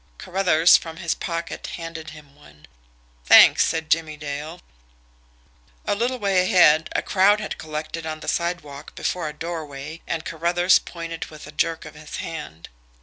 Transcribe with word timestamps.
Carruthers, 0.17 0.77
from 0.77 0.97
his 0.97 1.13
pocket, 1.13 1.67
handed 1.77 2.09
him 2.09 2.33
one. 2.35 2.65
"Thanks," 3.25 3.63
said 3.63 3.91
Jimmie 3.91 4.17
Dale. 4.17 4.59
A 5.85 5.93
little 5.93 6.17
way 6.17 6.41
ahead, 6.41 6.89
a 6.95 7.03
crowd 7.03 7.39
had 7.39 7.59
collected 7.59 8.03
on 8.03 8.21
the 8.21 8.27
sidewalk 8.27 8.95
before 8.95 9.29
a 9.29 9.33
doorway, 9.33 10.01
and 10.07 10.25
Carruthers 10.25 10.79
pointed 10.79 11.25
with 11.25 11.45
a 11.45 11.51
jerk 11.51 11.85
of 11.85 11.93
his 11.93 12.15
hand. 12.15 12.67